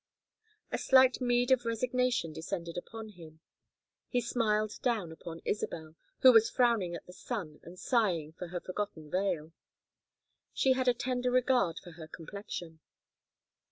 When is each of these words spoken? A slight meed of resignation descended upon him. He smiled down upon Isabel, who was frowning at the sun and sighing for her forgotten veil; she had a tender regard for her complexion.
A 0.71 0.79
slight 0.79 1.21
meed 1.21 1.51
of 1.51 1.63
resignation 1.63 2.33
descended 2.33 2.75
upon 2.75 3.09
him. 3.09 3.39
He 4.09 4.19
smiled 4.19 4.79
down 4.81 5.11
upon 5.11 5.43
Isabel, 5.45 5.93
who 6.21 6.31
was 6.33 6.49
frowning 6.49 6.95
at 6.95 7.05
the 7.05 7.13
sun 7.13 7.59
and 7.61 7.77
sighing 7.77 8.33
for 8.33 8.47
her 8.47 8.59
forgotten 8.59 9.11
veil; 9.11 9.51
she 10.53 10.73
had 10.73 10.87
a 10.87 10.95
tender 10.95 11.29
regard 11.29 11.77
for 11.77 11.91
her 11.91 12.07
complexion. 12.07 12.79